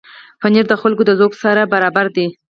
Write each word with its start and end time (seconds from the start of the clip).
پنېر 0.41 0.65
د 0.69 0.73
خلکو 0.81 1.03
د 1.05 1.11
ذوق 1.19 1.33
سره 1.43 1.61
برابر 1.73 2.05
دی. 2.15 2.27